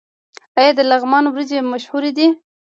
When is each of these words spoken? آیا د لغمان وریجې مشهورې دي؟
آیا 0.59 0.71
د 0.77 0.79
لغمان 0.91 1.23
وریجې 1.27 1.59
مشهورې 1.73 2.11
دي؟ 2.17 2.27